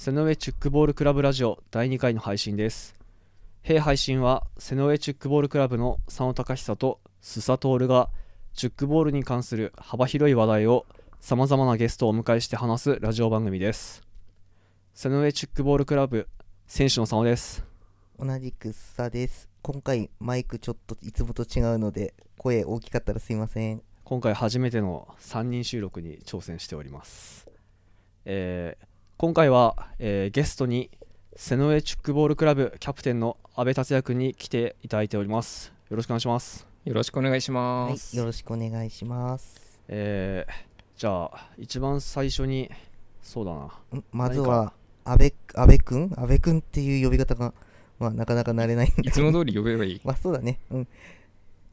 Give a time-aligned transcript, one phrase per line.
[0.00, 2.94] 瀬上チュックボールクラブラジオ第2回の配信です。
[3.62, 8.08] 弊配信は瀬上チュックボールクラブの佐野隆久と須佐徹が
[8.54, 10.86] チュックボールに関する幅広い話題を
[11.20, 14.04] さまざまなゲストをお迎えして話すラジオ番組です。
[14.94, 16.28] 瀬上チュックボールクラブ
[16.68, 17.64] 選手の佐野です。
[18.20, 19.48] 同じくさです。
[19.62, 23.82] 今回マイクちょっといつもと違うので声大きかったらすいません。
[24.04, 27.48] 今回初めての3人収録に挑戦しております。
[28.26, 28.87] えー
[29.18, 30.90] 今回は、えーゲストに
[31.34, 35.72] 瀬上チュックボールクラブキャプテンの阿部達也君に来ていただいております。
[35.90, 36.66] よろしくお願いします。
[36.84, 39.80] よろしくお願いしはいます。、よろしくお願いします。
[39.88, 40.52] えー
[40.96, 42.70] じゃあ一番最初に
[43.22, 43.66] そうだな。
[43.98, 44.04] ん？
[44.12, 44.72] まずは
[45.04, 46.12] 阿部阿部くん？
[46.16, 47.54] 阿部くんっていう呼び方が
[48.00, 50.00] まあなかなか慣れないんでいつも通り呼べばいい？
[50.06, 50.58] まあそうだね。
[50.70, 50.88] うん。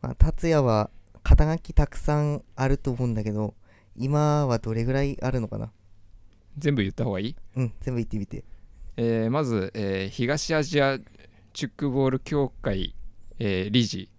[0.01, 0.89] まあ達也は
[1.23, 3.53] 肩書きたくさんあると思うんだけど
[3.98, 5.71] 今はどれぐらいあるのかな？
[6.57, 7.35] 全部言った方がいい？
[7.55, 8.43] うん全部言ってみて。
[8.97, 10.97] えーまず、えー東アジア
[11.53, 12.95] チュックボール協会、
[13.39, 14.09] えー理事。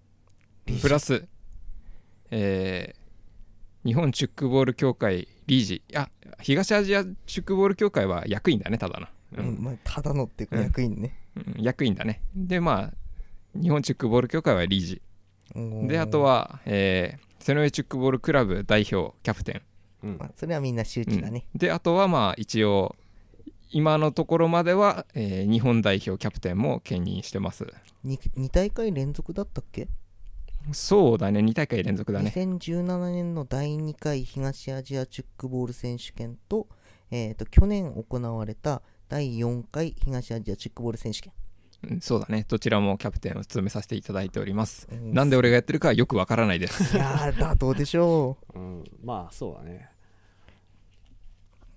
[0.83, 1.27] プラス、
[2.31, 3.07] えー
[3.87, 5.83] 日本チュックボール協会理事。
[5.95, 6.09] あ
[6.41, 11.17] 東アジアチュックボール協会は役員だねただな、ううんんまあただのっていうかうん役員ね。
[11.37, 11.63] うん。
[11.63, 12.21] 役員だね。
[12.35, 12.93] でまあ
[13.55, 15.01] 日本チュックボール協会は理事。
[15.55, 19.63] であとは、は、えー、瀬上チュックボールクラブ代表キャプテン
[20.07, 20.19] うん。
[20.19, 21.47] まあ、それはみんな周知だね。
[21.55, 22.95] であとはまあ一応
[23.71, 27.67] 今のところまでは、えー日本代表キャプテンも兼任してます。
[28.05, 29.89] に 2, 大会連続だったっけ？
[30.73, 31.41] そうだね。
[31.41, 32.33] 2大会連続だね。
[32.35, 36.67] 2017年の第2回東アジアチュックボール選手権と,、
[37.11, 41.33] えー、と去年行われた第4回東アジアチュックボール選手権、
[41.89, 42.45] うんそうだね。
[42.49, 44.89] どちらもキャプテンを務めさせていただいております。
[44.91, 45.13] うん。
[45.13, 46.97] なんで俺がやってるかはよくわからないです。
[46.97, 49.91] いやーだどうでしょうん、まあそうだね。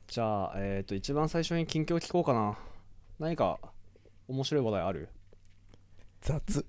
[0.09, 2.57] じゃあ、えっ、と一番最初に近況聞こうかな。
[3.19, 3.59] 何か
[4.27, 5.01] 面白い話題ある？
[5.01, 5.07] う
[6.21, 6.66] 雑。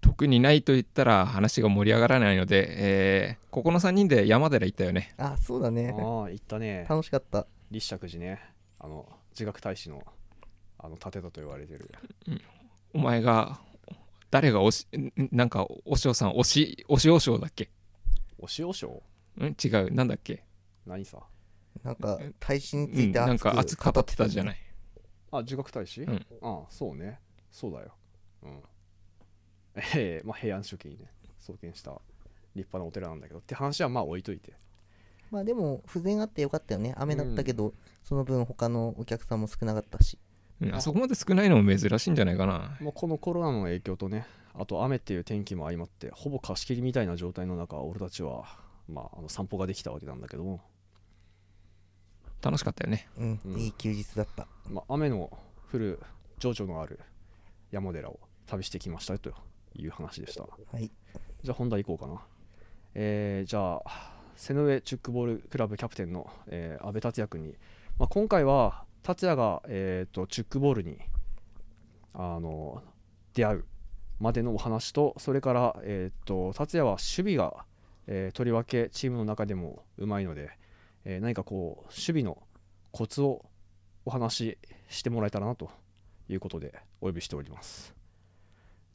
[0.00, 5.14] 特にないと言ったら話が盛り上がらないので、えーここの3人で山寺行ったよね。
[5.18, 5.94] あそうだね。
[5.98, 6.86] ああ、言ったね。
[6.88, 7.46] 楽しかった。
[7.70, 8.40] 立石寺ね。
[8.78, 10.02] あの、自学大使の
[10.78, 11.90] あの建てたと言われてる。
[12.94, 13.58] お前が
[14.30, 17.68] 誰がおしんなんかおしょうさんおしおしおしょうだっけ？
[18.38, 19.02] お塩賞
[19.40, 19.92] ん違う。
[19.94, 20.42] なんだっけ？
[20.86, 21.18] 何さ？
[21.82, 24.58] なんか大使につうんいてなんか熱く語ってたじゃないい
[25.30, 27.20] あ、自学大使、うんああ、そうね。
[27.50, 27.94] そうだよ。
[28.42, 28.62] うん。
[29.94, 32.00] ええまあ平安初期にね、創建した
[32.54, 34.54] 立派なお寺なんだけど、って話はまあ置いといて。
[35.30, 40.18] まあでも不全あってよかったよね雨だったけど、その分他のお客さんも少なかったし
[40.60, 48.44] うんあそこまで少ないのも珍しいんじゃないかなもうこのコロナの影響とね、あと雨っていう天気も相まって、ほぼ貸し切りみたいな状態の中、俺たちは、
[48.88, 50.60] まあ、あの散歩ができたわけなんだけども、
[52.42, 53.08] 楽しかったよね。
[53.18, 53.58] うん、うん。
[53.58, 54.46] いい休日だった。
[54.68, 55.30] まあ、雨の
[55.72, 56.00] 降る
[56.38, 57.00] 情緒のある
[57.70, 59.32] 山寺を旅してきましたよと
[59.74, 60.42] いう話でした。
[60.42, 60.48] は
[60.78, 60.90] い。
[61.42, 62.22] じゃあ本題行こうかな。
[62.94, 67.56] えーじゃあ、瀬上チュックボールクラブキャプテンの、えー、安倍達也君に、
[67.98, 70.98] まあ、今回は達也が、えー、とチュックボールに
[72.14, 72.82] あの
[73.34, 73.64] 出会う
[74.18, 77.64] までのお話と、それから、えー、と達也は守備が、
[78.06, 80.50] えーとりわけチームの中でもうまいので、
[81.08, 82.36] えー何かこう守備の
[82.90, 83.46] コツを
[84.04, 84.58] お話し
[84.88, 85.70] してもらえたらなと
[86.28, 87.94] いうことでお呼びしております。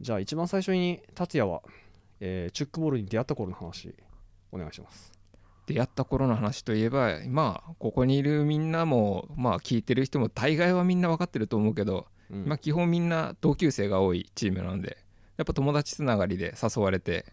[0.01, 1.61] じゃあ一番最初に達也は、
[2.19, 3.95] えーチュックボールに出会った頃の話
[4.51, 5.13] お願いします。
[5.67, 14.97] 出会った頃の話といえばまあここにいるみんなもまあ聞いてる人も大概はみんな分かってると思うけど、うんまあ基本みんな同級生が多いチームなんで
[15.37, 17.25] やっぱ友達つながりで誘われて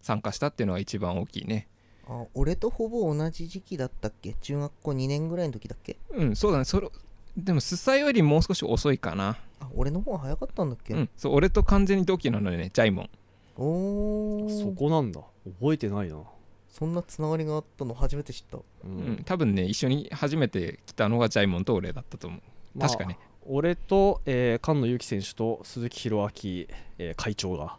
[0.00, 1.68] 参加したっていうのは一番大きいね
[2.08, 4.32] あ俺とほぼ同じ時期だったっけ？
[4.34, 5.98] 中学校2年ぐらいの時だっけ？
[6.10, 6.64] うんそうだね。
[6.64, 6.88] それ
[7.36, 9.36] でもスサよりもう少し遅いかな。
[9.60, 13.10] あ俺の方が早かったんだっけ、うんそう俺と完全に同期なのでねジャイモン。
[13.56, 14.60] おー。
[14.60, 15.20] そこなんだ。
[15.60, 16.22] 覚えてないな、
[16.68, 17.94] そんなつながりがあったの？
[17.94, 18.58] 初めて知った。
[18.58, 22.40] ううん、多分ね一緒に初めて来たのがジャイモンと俺だったと思う。
[22.74, 23.18] まあ確かね。
[23.50, 26.66] 俺と、えー菅野由紀選手と鈴木宏明、
[26.98, 27.78] えー会長が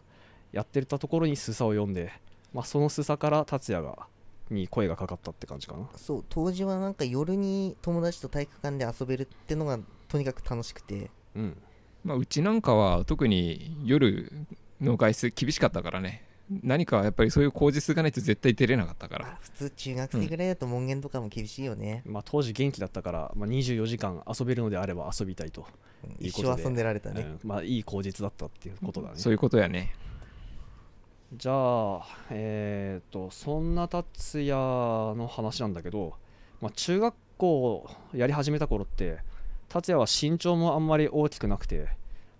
[0.52, 2.12] やってたところにスサを読んで、
[2.52, 4.08] まあ、そのスサから達也が
[4.50, 5.88] に声がかかったって感じかな。
[5.96, 11.10] そう当時はなんか夜に友達と体育館で遊べるってのがとにかく楽しくて。
[11.34, 11.56] うん。
[12.04, 14.32] まあ、うちなんかは特に夜
[14.80, 16.24] の外出厳しかったからね。
[16.64, 19.26] 何かやっぱりそういう口実がないと絶対出れなかったから。
[19.26, 25.66] あ普通中学生ぐらいだと門限とかも厳しいよね、まあ、当時元気だったから、まあ、24時間遊べるのであれば遊びたいと、
[26.04, 26.52] うんいいことで。
[26.54, 27.48] 一生遊んでられたね、うん。
[27.48, 29.14] まあ、いい口実だったっていうことだね。
[29.16, 29.92] そういうことやね
[31.32, 31.52] じゃ
[31.96, 36.14] あえっ、とそんな達也の話なんだけど、
[36.60, 39.18] まあ、中学校やり始めた頃って
[39.68, 41.88] 達也は身長もあんまり大きくなくて、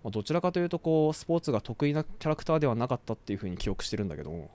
[0.03, 4.31] まあどちらかというとこうスポーツが得意なキャラクターではなかったっていうふうに記憶してるんだけど。
[4.31, 4.51] も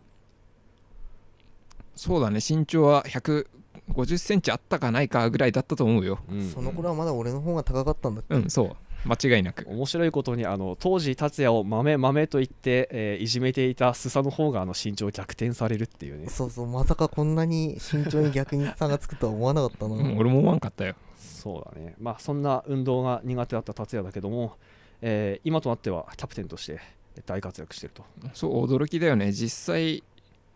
[1.95, 2.41] そうだね。
[2.47, 6.19] 身長は150センチあったかないかぐらいだったと思うよ。
[6.31, 6.51] うん。
[6.51, 9.67] その頃はまだ俺の方が高かったんだっけ、うんそう間違いなく。
[9.69, 16.29] 面白いことにあの当時達也を豆豆と言って、えーいじめていたスサの方があの身長逆転されるっていうね。
[16.29, 20.95] そうそうまさかこんなに身長に逆に差がつくとは思わなかったな、う ん俺も思わんかったよ。
[21.19, 21.95] そうだね。
[22.01, 24.57] まあそんな運動が苦手だった達也だけども、
[25.03, 26.81] えー今となってはキャプテンとして
[27.27, 28.05] 大活躍してると。
[28.35, 29.33] そう驚きだよね。
[29.33, 30.03] 実際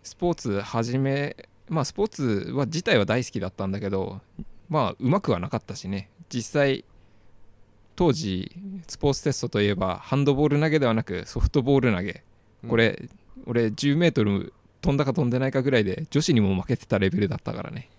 [0.02, 1.36] スポーツ始め
[1.68, 4.20] まあスポーツは自体は大好きだったんだけど
[4.68, 6.10] まあうまくはなかったしね。
[6.28, 6.84] 実際
[8.00, 8.50] 当時
[8.88, 12.24] スポーツテストといえばハンドボール投げではなくソフトボール投げ。
[12.66, 13.10] これ、
[13.44, 17.90] 俺10メートル飛んだか飛んでないかぐらいで女子にも負けてたレベルだったからね。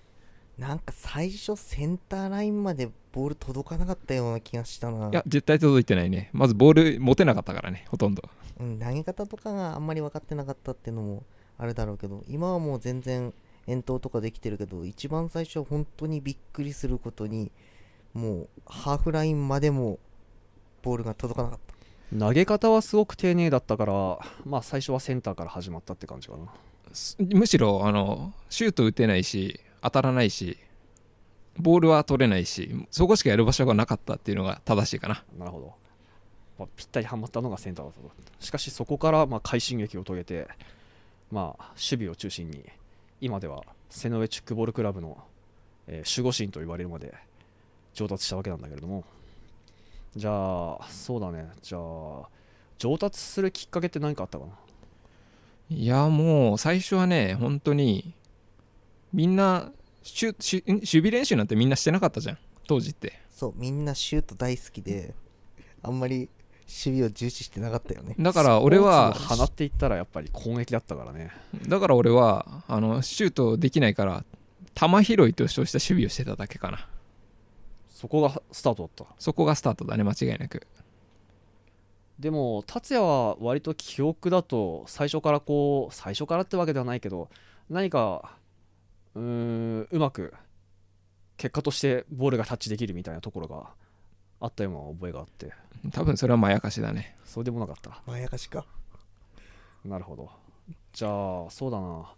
[0.57, 5.09] なんか最初センターラインまでボール届かなかったような気がしたな。
[5.09, 6.31] いや絶対届いてないね。
[6.33, 8.23] まずボール持てなかったからねほとんど。
[8.59, 11.23] うん、投げ方とかがあんまり分かってなかったっていうのも
[11.59, 13.35] あるだろうけど今はもう全然
[13.67, 17.51] 遠投とかできてるけど一番最初は本当にびっくりすることに
[18.13, 19.99] もうハーフラインまでも
[20.81, 21.59] ボールが届かなかっ
[22.11, 22.17] た。
[22.17, 26.47] 投げ方はすごく丁寧だったからまあ最初はセンターから始まったって感じかな。
[26.93, 30.57] すむしろあのシュート打てないし当たらないし
[31.57, 35.23] ボールは取れないしそこしかやる場所がなかったっていうのが正しいかな。
[35.37, 35.73] なるほど、
[36.59, 38.11] まあ、ぴったりはまったのがセンターだったと。
[38.39, 40.47] しかしそこからまあ快進撃を遂げて
[41.31, 42.65] まあ守備を中心に
[43.21, 45.17] 今では瀬上チュックボールクラブの、
[45.87, 47.13] えー守護神と言われるまで
[47.93, 49.03] 上達したわけなんだけれども。
[50.15, 51.49] じゃあそうだね。
[51.61, 52.27] じゃあ
[52.77, 54.51] 上達するきっかけって何かあったかな？
[55.69, 58.13] いやもう最初はね本当に
[59.13, 59.71] みんな
[60.03, 60.35] 守
[60.83, 62.37] 備練習なんてみんなしてなかったじゃん。
[62.67, 63.19] 当時って。
[63.29, 65.13] そうみんなシュート大好きで
[65.81, 66.29] あんまり
[66.67, 68.15] 守備を重視してなかったよね。
[68.19, 71.31] だから俺は放っていったらやっぱり攻撃だったからね。
[71.67, 74.25] だから俺はあのシュートできないから
[74.75, 76.87] 球拾いと称した守備をしてただけかな
[78.01, 79.15] そこがスタートだった。
[79.19, 80.65] そこがスタートだね間違いなく。
[82.17, 87.29] でも達也は割と記憶だと最初からこう最初からってわけではないけど
[87.69, 88.37] 何か
[89.13, 90.33] うーんうまく
[91.37, 93.69] 結果としてボールがタッチできるみたいなところが
[94.39, 95.53] あったような覚えがあって。
[95.91, 97.15] 多分それはまやかしだね。
[97.23, 98.01] そうでもなかった。
[98.07, 98.65] まやかしか。
[99.85, 100.31] なるほど。
[100.91, 102.11] じゃあそうだな。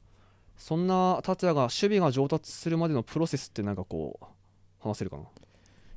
[0.56, 4.26] そんな達也が守備が上達するまでのプロセスってなんかこう
[4.88, 5.24] 話せるかな？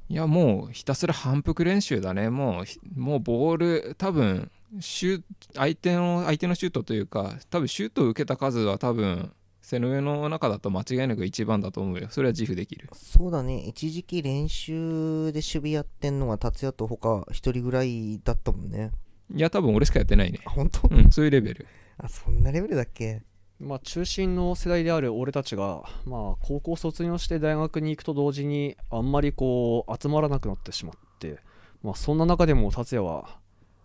[0.09, 2.31] いやもうひたすら反復練習だね。
[2.31, 4.51] もうひもうボール多分
[4.81, 5.23] シュ
[5.55, 9.33] 相手の相手のシュートというか多分シュートを受けた数は多分
[9.63, 12.07] 背の上の中だと間違いなく一番だと思うよ。
[12.11, 12.89] それは自負できる。
[12.93, 13.59] そうだね。
[13.67, 18.93] 一時期練習で守備やってんのが達也と他一人ぐらいだったもんね。
[19.35, 20.39] いや多分俺しかやってないね。
[20.45, 21.67] あ本当、うんそういうレベル。
[21.99, 23.23] あそんなレベルだっけ？
[23.59, 31.39] まあ、中心の世代である俺たちが、まあ、高校卒業して大学に行くと同時にあんまりこう集まらなくなってしまって、
[31.83, 33.39] まあ、そんな中でも達也は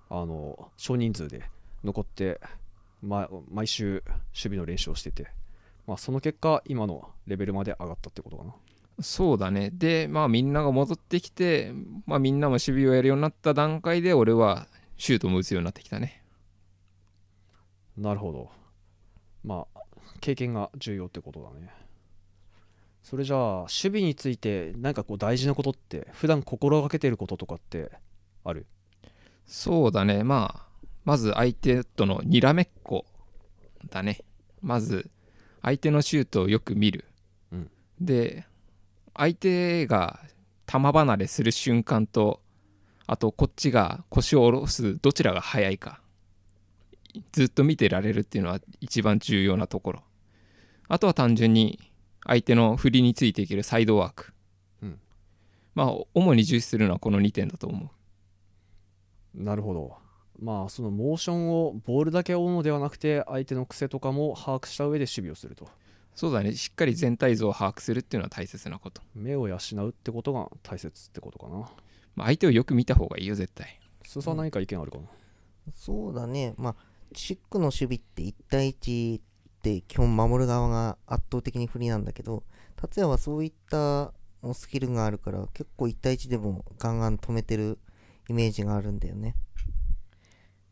[0.09, 1.43] あの少人数で
[1.85, 2.41] 残って、
[3.01, 5.27] ま、毎週守備の練習をしてて、
[5.87, 8.53] まあ、その結果今のレベルまで上がったってことかな。
[8.99, 9.71] そうだね。
[9.73, 11.71] でまあみんなが戻ってきて
[12.05, 16.21] まあみんなも守備をやるようになった段階で俺はシュートも打つようになってきたね。
[17.97, 18.60] なるほど
[19.43, 19.79] まあ
[20.19, 21.69] 経験が重要ってことだね。
[23.03, 27.91] それじゃあ守備について何かこう大事なことって普段心がけてることとかって
[28.43, 28.67] ある？
[29.47, 30.23] そうだね。
[30.23, 30.65] まあ
[31.03, 33.05] まず相手とのにらめっこ
[33.89, 34.19] だね。
[34.61, 35.09] まず
[35.63, 37.05] 相手のシュートをよく見る、
[37.51, 37.71] うん。
[37.99, 38.45] で
[39.15, 40.19] 相手が
[40.67, 42.39] 球離れする瞬間と
[43.07, 45.99] あとこっちが腰を下ろすどちらが早いか
[47.31, 50.03] ずっと見てられるっていうのは一番重要なところ。
[50.87, 51.79] あとは単純に
[52.25, 54.33] 相手の振りについていけるサイドワーク、
[54.81, 54.99] うん。
[55.73, 57.91] まあ主に重視するのはこの2点だと思
[59.35, 59.43] う。
[59.43, 59.95] なるほど。
[60.39, 65.69] まあそのモーションをボールだけ追うのではなくて相手の癖とかも把握した上で守備をすると。
[66.13, 66.53] そうだね。
[66.53, 71.71] しっかり全体像を把握するっていうのは大切なこと、目を養うってことが大切ってことかな。
[72.15, 73.79] まあ、相手をよく見た方がいいよ絶対。
[74.05, 75.05] スーさん何か意見あるかな、
[75.73, 76.53] そうだね。
[76.57, 76.75] まあ
[77.13, 79.21] シックの守備って1対1っ
[79.61, 82.43] て基本守る側が圧倒的に不利なんだけど
[82.75, 84.13] 達也はそういった
[84.53, 87.77] スキルがあるから結構1対1でもガンガン止めてる
[88.29, 89.35] イメージがあるんだよね。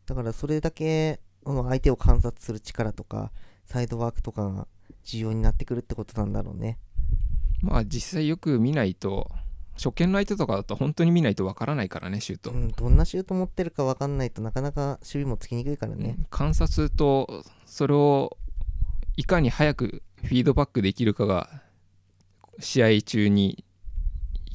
[0.06, 3.30] だからそれだけこの相手を観察する力とか
[3.66, 4.66] サイドワークとかが
[5.04, 6.78] 重要になってくるってことなんだろうね。
[7.62, 9.30] まあ実際よく見ないと
[9.82, 18.36] 初見の相手とかだと本当に見ないとわからないからねシュート、うん、どんなシュート持ってるか分かんないとなかなか守備もつきにくいからね、うん観察とそれを
[19.16, 21.48] いかに早くフィードバックできるかが
[22.58, 23.64] 試合中に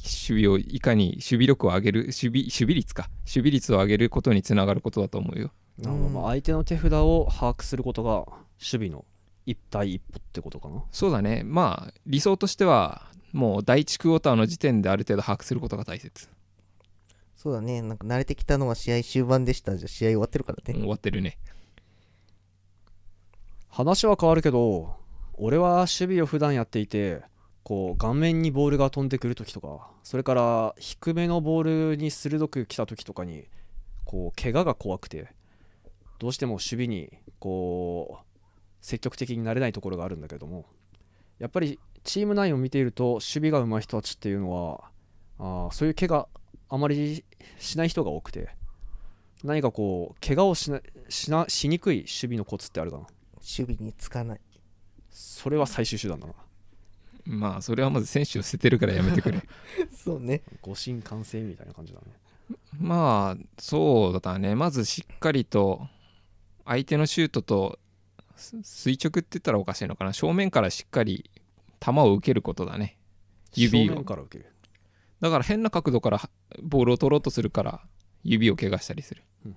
[0.06, 3.10] 守備をいかに守備力を上げる守備守備率か。
[3.22, 5.50] 守備率を上げることにつながることだと思うよ。
[5.78, 6.08] なるほど。
[6.08, 9.04] まあ相手の手札を把握することが守備の
[9.44, 10.84] 一対一歩ってことかな。
[10.92, 11.42] そうだね。
[11.44, 16.28] まあ理想としてはもう第1クォーターの時点である程度把握することが大切、
[17.36, 17.82] そうだね。
[17.82, 19.76] なんか慣れてきたのは試合終盤でした。
[19.76, 21.38] じゃあ試合終わってるからうんね、終わってるね。
[23.68, 24.96] 話は変わるけど
[25.34, 27.20] 俺は守備を普段やっていて
[27.62, 33.44] こう顔面にボールが飛んでくる時とかそれから低めのボールに鋭く来た時とかに
[34.06, 35.28] こう怪我が怖くて
[36.18, 38.26] どうしても守備にこう
[38.80, 40.64] 積極的になれないところがあるんだけども
[41.38, 44.84] やっぱりチーム内を見ていると守備が上手い人たちっていうのは
[45.38, 46.28] あーそういう怪我
[46.68, 47.24] あまり
[47.58, 48.48] しない人が多くて
[49.44, 53.02] 何かこう怪我をしなしなしにくい守備のコツってあるかな？
[53.58, 54.40] 守備につかない。
[55.10, 56.32] それは最終手段だな。
[57.26, 59.40] まあそれはまず選手を捨ててるからやめてくれ。
[59.92, 60.42] そうね。
[60.62, 62.06] 誤審完成みたいな感じだね。
[62.78, 64.54] まあそうだね。
[64.54, 65.86] まずしっかりと
[66.64, 67.78] 相手のシュートと
[68.36, 70.12] す垂直って言ったらおかしいのかな。
[70.12, 71.30] 正面からしっかり
[71.92, 72.98] 球を受けることだね。
[73.54, 73.86] 指を。
[73.86, 74.52] 正面から受ける。
[75.20, 76.20] だから変な角度から
[76.62, 77.80] ボールを取ろうとするから
[78.22, 79.22] 指を怪我したりする。
[79.44, 79.56] うんうん。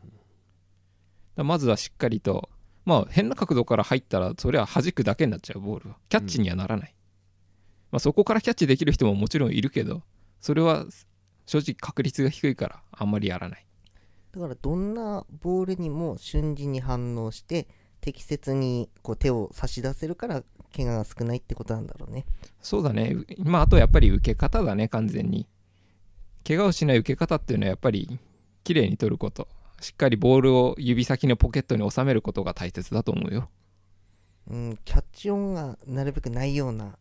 [1.36, 2.50] だまずはしっかりと
[2.86, 5.98] まあ変な角度から入ったらそれは弾くだけになっちゃうボールは。
[6.09, 6.95] キャッチにはならない、
[7.91, 10.03] まあ、そこからキャッチできる人ももちろんいるけど
[10.39, 10.86] それは
[11.45, 13.65] 正直確率が低いからあんまりやらない。
[14.31, 17.67] だからどんなボールにも瞬時に反応して
[18.01, 20.44] 適切にこう手を差し出せるから
[20.75, 22.25] 怪我が少ないってことなんだろうね。
[22.62, 23.15] そうだね。
[23.15, 25.48] うまああとやっぱり受け方だね完全に。
[26.48, 28.20] 怪我をしない受け方っていうのはやっぱり
[28.63, 29.48] 綺麗に取ること。
[29.82, 33.50] しっかりボールを指先のポケットに収めることが大切だと思うよ。
[34.50, 36.98] うんキャッチ音がなるべくないような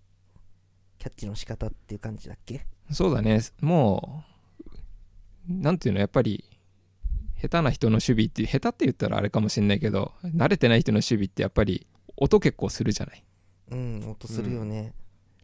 [0.99, 2.67] キャッチの仕方っていう感じだっけ？
[2.91, 3.41] そうだね。
[3.61, 4.25] も
[5.49, 6.45] うなんていうのやっぱり
[7.41, 13.25] 下手な人の守備って下手って言ったらあれかもしれないけど慣れてない人の守備ってやっぱり音結構するじゃない？
[13.71, 14.93] うん音するよね、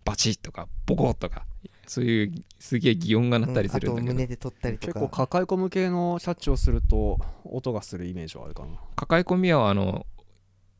[0.05, 1.45] バチッとかボコッとか
[1.87, 8.79] そういうすげえ擬音が鳴ったりするんだけど、うんあと胸で取ったりと結か構抱え込む系のキャッチをすると音がするイメージはあるかな。
[8.97, 10.07] 抱え込みはあの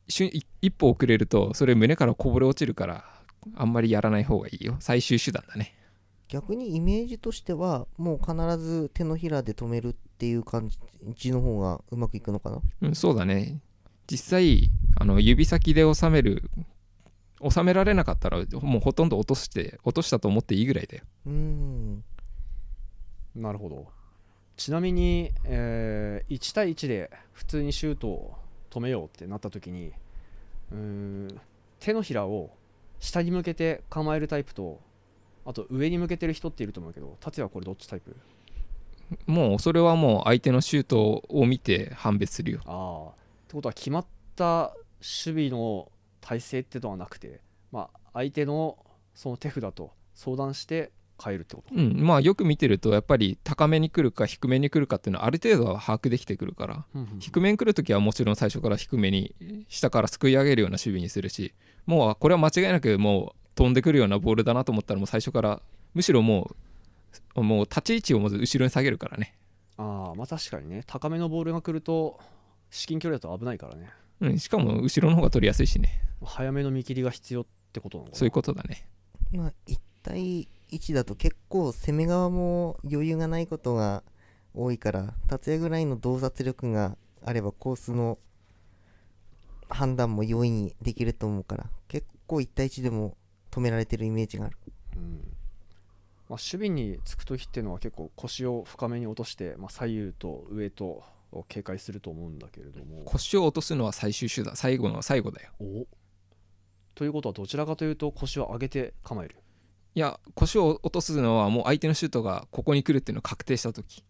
[0.07, 3.05] 一歩遅れるとそれ胸からこぼれ落ちるから
[3.55, 4.75] あんまりやらない方がいいよ。
[4.79, 5.75] 最終手段だね。
[6.27, 10.69] 逆にイメージとしてはもう必ず手のひらで止めるっていう感
[11.15, 12.61] じの方がうまくいくのかな？
[12.81, 13.59] うんそうだね。
[14.07, 16.49] 実際あの指先で収める
[17.49, 21.03] 収められなかったらもうほとんど落として落としたと思っていいぐらいだよ。
[21.25, 22.03] うーん。
[23.35, 23.87] なるほど。
[24.57, 28.35] ちなみに、えー1対1で普通にシュートを
[28.69, 29.91] 止めようってなった時に
[30.71, 31.41] うーん
[31.79, 32.55] 手のひらを
[32.99, 34.79] 下に向けて構えるタイプと
[35.45, 38.15] あと上に向けてる人っていると思うけど達也はこれどっちタイプ？
[39.27, 42.61] もうそれはもう相手のシュートを見て判別するよ。
[42.65, 43.13] ああっ
[43.47, 48.77] てことは決まった守備の体勢ってのはなくて、まあ、相手の
[49.13, 50.91] その手札と相談して
[51.23, 52.01] 変えるってことうん。
[52.01, 56.85] まあよく見てるとやっぱり高めに来るか低めに来るかっていうのはある程度は把握できてくるから。
[56.93, 59.35] うんうん低めに来るときはもちろん最初から低めに
[59.69, 61.53] 下からすくい上げるような守備にするし
[61.85, 65.61] もうこれは間違いなくもう飛んでくるようなボールだなと思ったらもう最初から
[65.93, 66.55] むしろもう
[67.35, 69.35] もう立ち位置をまず後ろに下げるからね、
[69.77, 70.83] ああまあ確かにね。
[70.85, 72.19] 高めのボールが来ると
[72.69, 73.91] 至近距離だと危ないからね。
[74.21, 76.01] うん、しかも後ろの方が取りやすいしね。
[76.23, 78.17] 早めの見切りが必要ってことなのかな。
[78.17, 78.87] そういうことだね。
[79.33, 84.03] まあ1対1だと結構攻め側も余裕がないことが
[84.53, 88.17] 多いから達也ぐらいの洞察力があればコースの
[89.67, 93.17] 判断も容易にできると思うから結構1対1でも
[93.51, 94.57] 止められてるイメージがある。
[94.95, 95.34] うん
[96.29, 103.03] まあ、守備につく時っていうのは結構腰を深めに落として、まあ、左右と上とを警戒すると思うんだけれども。
[103.05, 105.51] 腰を落とすのは最終手段最後の最後だよ。
[105.59, 105.87] お。
[106.95, 109.35] ということはどちらかというと腰を上げて構える。
[109.93, 114.03] いや腰を落とすのはもう相手のシュートがここに来るっていうのを確定した時。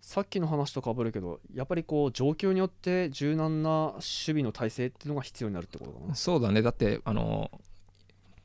[0.00, 6.14] さっきの話とかぶるけどやっぱりこう状況によって柔軟な守備の体制っていうのが必要になるってことかな。
[6.14, 6.60] そうだね。
[6.60, 7.50] だってあの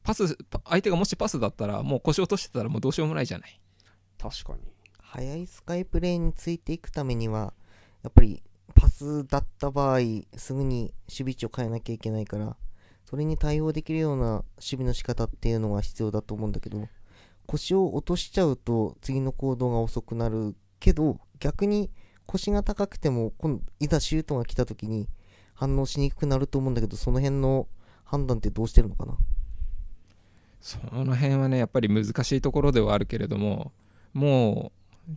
[0.07, 3.59] パスパ相手がもしパスだったらもう腰落としてたらもうどうしようもないじゃない。
[4.17, 4.59] 確かに。
[5.01, 7.53] 速いスカイプレーンについていくためには
[8.03, 8.41] やっぱり
[8.73, 9.99] パスだった場合
[10.37, 12.55] すぐに守備位置を変えなきゃいけないから
[13.03, 16.87] それに対応できるような守備の仕方っていうのが必要だと思うんだけど
[17.45, 21.91] 腰を落としちゃうと次の行動が遅くなるけど逆に
[22.25, 25.09] 腰が高くても今いざシュートが来た時に
[25.53, 27.67] 反応しにくくなると思うんだけどその辺の
[28.05, 29.17] 判断ってどうしてるのかな？
[30.61, 33.71] その辺はねやっぱり難しいところではあるけれども
[34.13, 34.71] も
[35.07, 35.11] う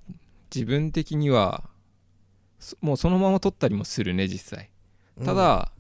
[0.55, 1.65] 自分的には
[2.59, 4.71] そもうそのまま取ったりもするね実際。
[5.25, 5.73] ただ、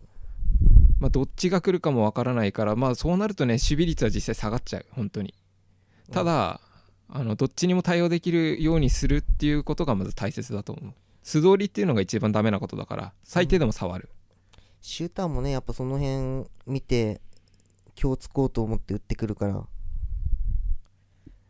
[0.98, 5.34] まあ、どっちが来るかもわからないから、まあ、そうなるとね守備率は実際下がっちゃう本当に。
[6.10, 6.60] ただ、
[7.08, 10.94] あのどっちにも対応できるようにするっていうことがまず大切だと思う。
[11.22, 14.08] 素通りっていうのが一番ダメなことだから最低でも触る、
[14.80, 17.20] シューターもねやっぱその辺見て
[18.00, 19.52] 気をつこうと思って打ってくるから。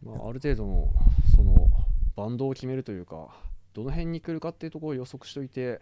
[0.03, 0.89] まあ、ある程度の
[1.37, 1.69] その
[2.17, 3.29] バンドを決めるというか
[3.73, 5.79] どの辺に来るかっていうところを予測しておいて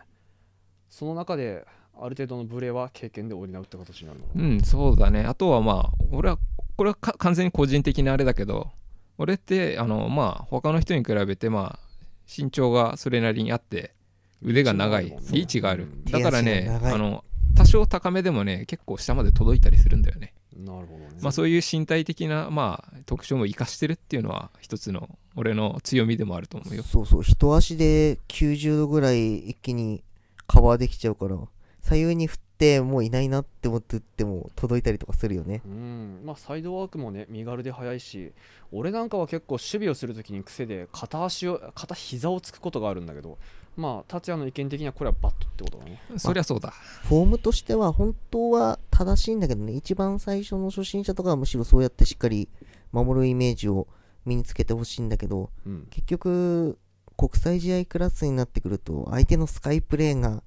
[0.90, 5.24] その中である程度のブレは経験で補うって形になるのかうな、んそうだね。
[5.24, 6.38] あとはまあ俺は
[6.76, 8.70] これはか完全に個人的なあれだけど
[9.16, 11.88] 俺ってあのまあ他の人に比べてまあ
[12.26, 13.94] 身長がそれなりにあって
[14.42, 15.84] 腕が長いリーチがある。
[15.84, 16.04] うん。
[16.04, 17.24] だからねあの
[17.56, 26.82] 多少高めでもね結構下まで届いたりするんだよねなるほどね、まあそういう身体的なまあ特徴も生かしてるっていうのは一つの俺の強みでもあると思うよ。
[26.82, 30.02] そうそう一足で90度ぐらい一気に
[30.48, 31.36] カバーできちゃうから
[31.80, 35.62] 左右に振ってもういないなって思って打っても届いたりとかするよね。
[35.64, 36.22] うん。
[36.24, 38.32] まあ、サイドワークもね身軽で速いし
[38.72, 43.38] 俺なんかは結構守備をするときに癖で片足を片膝をつくことがあるんだけど
[43.78, 46.02] まあ達也の意見的にはこれはバットってことだね。
[46.16, 46.74] そりゃそうだ。
[47.04, 49.72] フォームとしては本当は正しいんだけどね。
[49.72, 52.48] 一番最初の初心者とかはむしろそうやってしっかり
[52.90, 53.86] 守るイメージを
[54.24, 55.86] 身につけてほしいんだけどうん。
[55.90, 56.76] 結局
[57.16, 60.42] 国際試合クラスになってくると相手のスカイプレーが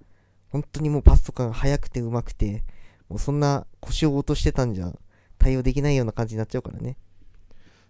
[0.49, 2.65] 本当にもうパスとかが速くて上手くて
[3.07, 4.91] もうそんな腰を落としてたんじゃ
[5.37, 6.97] 対応できないような感じになっちゃうからね。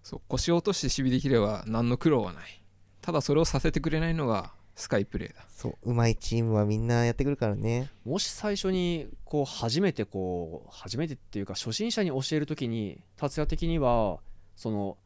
[0.04, 2.64] そう腰を落として守備できれば何の苦労はない。
[3.02, 5.46] ただそれをさせてくれないのがスカイプレーだ。
[5.50, 7.90] そう上手いチームはみんなやってくるからね。
[8.06, 14.20] もし最初にこう初めてこう初めてっていうか初心者に教えるときに達也的には
[14.56, 14.98] その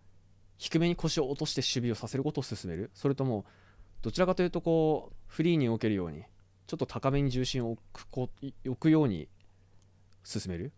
[0.57, 2.91] 低めに腰を落として守備をさせることを勧める。
[2.93, 3.45] それとも
[4.01, 6.23] どちらかというとこうフリーに置けるように
[6.67, 8.29] ちょっと高めに重心を置くこ
[8.65, 9.27] 置くように
[10.23, 10.71] 進める、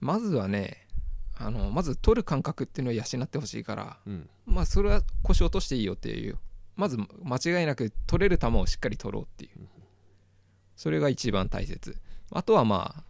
[0.00, 0.86] まずはね
[1.38, 6.38] あのまず取る感覚っていうのを養ってほしいからうん、まあそれは腰を落としていいよっていう
[6.76, 9.68] まず間違いなく取れる球をしっかり取ろうっていう。
[10.76, 11.96] それが一番大切。
[12.30, 13.04] あとはまあ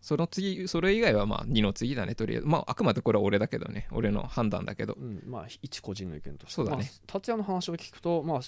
[0.00, 2.14] その次それ以外はまあ2の次だね。
[2.14, 2.46] とりあえず。
[2.46, 3.88] まああくまでこれは俺だけどね。
[3.90, 4.94] 俺の判断だけど。
[4.94, 6.54] うん、まあ一個人の意見として。
[6.54, 6.78] そうだね。
[6.78, 8.40] まあ、達也の話を聞くとまあ、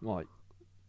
[0.00, 0.22] まあ、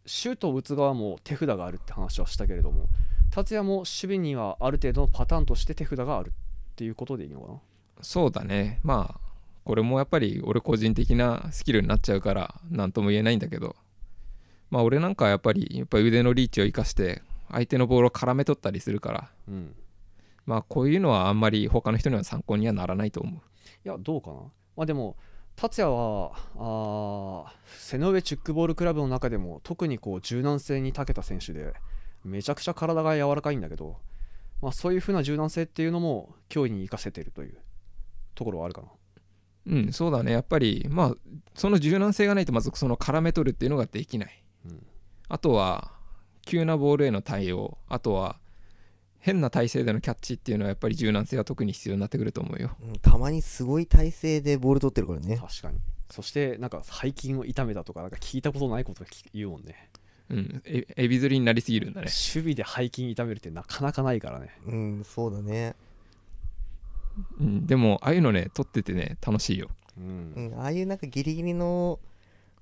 [0.06, 2.88] シュートを打つ側も手札があるって話はしたけれども
[3.30, 7.58] 達也も守備にはある程度のパターンとして手札があるっていうことでいいのかな。
[8.02, 8.80] そうだね。
[8.82, 9.29] まあ
[9.70, 13.76] これもやっぱり俺個人的なスキルになっちゃうから何とも言えないんだけど。
[14.68, 19.30] まあ俺なんかはやっぱりやっぱ腕のリーチを生かして相手のボールを絡め取ったりするから。
[19.48, 19.76] うん。
[20.44, 23.34] まあこういうのはあんまり他の人には参考にはならないと思う。
[23.36, 23.38] い
[23.84, 24.36] やどうかな？
[24.76, 25.16] まあでも
[25.54, 31.74] 達也はあー背の上チュックボールクラブの中でも特にこう柔軟性に長けた選手で
[32.24, 33.98] めちゃくちゃ体が柔らかいんだけど、
[34.62, 37.58] まあ、そういう風な柔軟性っていうのも脅威に生かせてるという
[38.34, 38.88] ところはあるかな
[39.66, 40.32] うんそうだね。
[40.32, 41.14] やっぱりまあ
[41.54, 44.86] その柔軟性がないとまずその絡め取るっていうのができない、うん。
[45.28, 45.92] あとは
[46.46, 47.78] 急なボールへの対応。
[47.88, 48.38] あとは
[49.18, 52.76] 変な体勢でのキャッチっていうのはやっぱり柔軟性は特に必要になってくると思うよ。
[52.82, 55.36] うんたまにすごい体勢でボール取ってるからね。
[55.36, 55.78] 確かに。
[56.10, 59.90] そしてなんか背筋を痛めたとかなんか聞いたことないこと言うもんね。
[60.30, 60.62] うん。
[60.64, 62.06] えエビ釣りになりすぎるんだね。
[62.06, 64.48] 守備で背筋痛めるってなかなかないからね。
[64.66, 65.74] うんそうだね
[67.40, 69.68] うん、でもああいうのね撮っててね楽しいよ。
[69.98, 70.32] うん。
[70.36, 71.98] うんああいうなんかギリギリの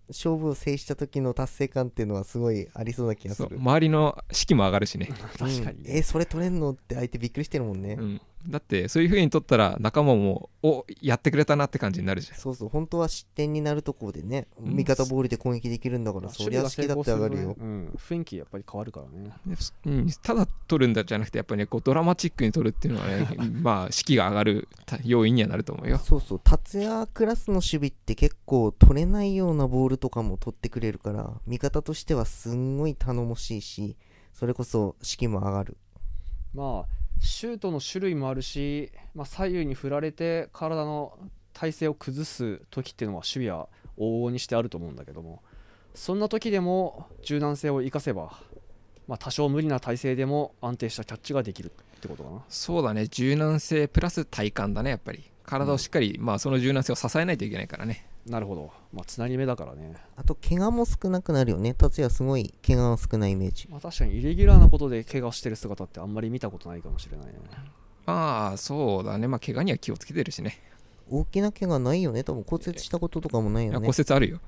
[0.09, 3.49] 勝負を制した時の達成感っていうのはすごいありそうな気がする。
[3.51, 3.59] そう。
[3.59, 6.71] 周りの士気も上がるしね、確かにうんね、えそれ取れんの？
[6.71, 12.39] って相手びっくりしてるもんね、うん、だってそういう風に撮ったら仲間もおやってくれたなって感じになるじゃん。
[12.39, 14.75] そうそう本当は失点になるところでね、うん。
[14.75, 19.31] 味方ボールで攻撃できるんだから、そりゃ好きだって上がるよ、うん、雰囲気やっぱり変わるからね。
[19.47, 23.29] でうん、ただ撮るんだじゃなくてやっぱりねこうドラマチックに撮るっていうのはね
[23.63, 25.99] まあ士気が上がるた要因にはなると思うよ。
[25.99, 33.97] そうそう達也クラスの守備って結構取れないようなボールとかも取ってくれるから味方としてはすんごい頼もしいし
[34.33, 35.77] それこそ士気も上がる。
[36.55, 41.19] まあシュートの種類もあるし、まあ、左右に振られて体の
[41.53, 45.43] 体勢を崩す時っていうのは守備は往々にしてあると思うんだけども
[45.95, 48.39] そんな時でも柔軟性を生かせば、
[49.09, 52.45] まあ、多少無理な体勢でも安定したキャッチができるってことかな。
[52.49, 53.09] そうだね。
[53.09, 55.25] 柔軟性プラス体幹だねやっぱり。
[55.45, 58.07] 体をしっかり、まあその柔軟性を支えないといけないからね。
[58.29, 61.75] なるほど、まあ、つなぎ目だからね、あと怪我も少なくなるよね。
[61.75, 63.69] 達也すごい怪我は少ないイメージ。
[63.69, 67.35] まあ、確かにイレギュラーなことで怪我してる姿ってあんまり見たことないかもしれないね。
[68.07, 69.29] まあそうだね。
[69.29, 70.59] まあ怪我には気をつけてるしね。
[71.11, 72.23] 大きな怪我ないよね。
[72.25, 73.79] 多分骨折したこととかもないよね。
[73.79, 74.41] 骨折あるよ、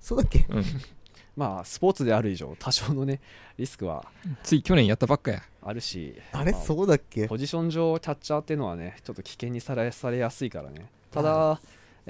[0.00, 0.46] そうだっけ？
[0.48, 0.64] うん、
[1.36, 3.20] まあスポーツである以上多少のね
[3.56, 4.04] リスクは
[4.42, 5.42] つい去年やったばっかや。
[5.62, 6.52] あるしあれ？
[6.52, 7.26] まそうだっけ？
[7.28, 10.90] ポジション上キャッチャーっていうのはねちょっと危険にされされやすいからね。
[11.10, 11.60] ただ、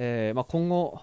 [0.01, 1.01] えーまあ、今後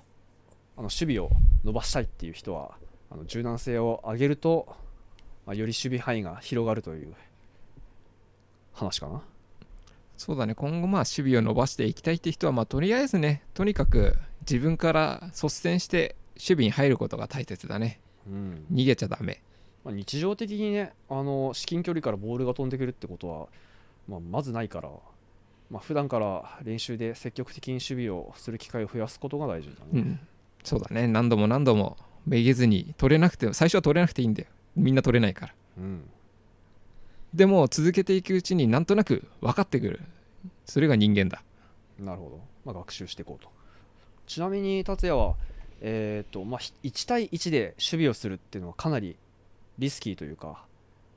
[0.77, 1.29] あの守備を
[1.65, 2.77] 伸ばしたいっていう人は
[3.11, 4.73] あの柔軟性を上げると、
[5.45, 7.13] まあ、より守備範囲が広がるという
[8.71, 9.21] 話かな。
[10.15, 10.55] そうだね。
[10.55, 14.15] 今後まあ守備を伸ばしていきたいって人はまあとりあえずねとにかく
[14.49, 17.99] 自分から率先して守備に入ることが大切だね。
[18.25, 18.65] うん。
[18.71, 19.41] 逃げちゃダメ。
[19.83, 23.47] まあ、日常的にねあの至近距離からボールが飛んでくるってことは、
[24.07, 24.89] まあ、まずないから、
[25.69, 30.19] まあ普段から練習で積極的に守備をする機会を増やすことが大事だね、うん。
[30.63, 31.07] そうだね。
[31.07, 34.49] 何度も何度もめげずに取れなくて最初は取れなくていいんだよ。
[34.75, 35.53] みんな取れないから。
[35.77, 36.09] うん。
[37.33, 40.01] でも続けていくうちになんとなく分かってくる。
[40.65, 41.43] それが人間だ。
[41.99, 43.49] なるほど、まあ、学習していこうと。
[44.27, 45.35] ちなみに達也は、
[45.81, 49.17] えーとまあ、ひ1対1で守備をするっていうのはかなり
[49.77, 50.65] リスキーというか、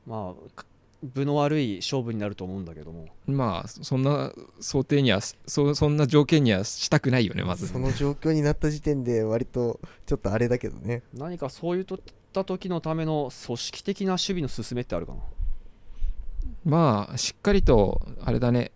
[0.07, 0.67] まあ、か
[1.03, 3.07] 分の悪い勝負になると思うんだけども。
[3.27, 7.69] まあそんな想定にはそそんな条件にはしたくないよねまず。
[7.69, 11.03] その状況になった時点で割とちょっとあれだけどね。
[11.15, 11.85] 何かそういっ
[12.33, 15.21] た時のための組織的な守備の進めってあるかな？
[16.65, 18.73] まあしっかりとあれだね。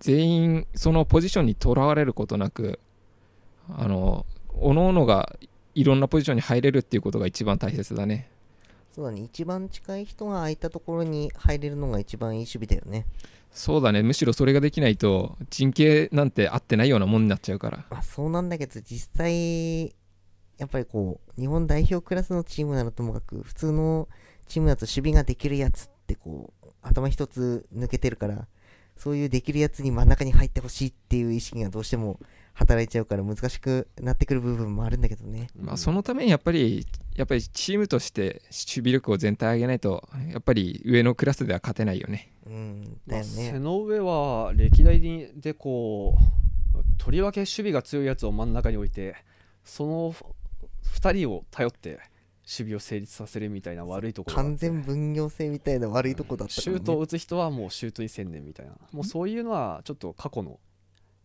[0.00, 2.78] 全員そのポジションにとらわれることなく
[3.70, 5.34] あの各々が
[5.74, 8.28] いろんなポジションに入れるっていうことが一番大切だね
[8.98, 9.20] そうだね。
[9.20, 13.06] 一番近い人が空いたところに入れるのが一番いい守備だよね。
[13.52, 14.02] そうだね。
[14.02, 17.86] むしろそれができないと陣形なんて合ってないようなもんになっちゃうから。
[17.90, 19.84] まあそうなんだけど実際
[20.56, 24.08] やっぱりこう日本代表クラスのチームならともかく普通の
[24.48, 28.48] チームだと守備ができるやつってこう頭一つ抜けてるから
[28.96, 32.18] そういうできるやつに真ん中に入ってほしいっていう意識がどうしても
[32.58, 35.46] 働いちゃうから難しくなってくる部分もあるんだけどね。
[35.54, 42.32] まあ、そのためにやっぱりやっぱりチームとして守備力を全体上げないとやっぱり上のクラスでは勝てないよね。
[42.46, 45.00] うんまあ、だよね、背の上は歴代
[45.36, 46.16] でこ
[46.74, 49.14] うとりわけ守備が強いやつを真ん中に置いて
[49.62, 50.12] その
[50.96, 58.72] 2人を頼って守備を成立させるみたいな悪いところ完全分業制みたいな悪いとこだったから、ね、シュートを打つ人はもうシュートに専念みたいな。
[58.90, 60.58] もうそういうのはちょっと過去の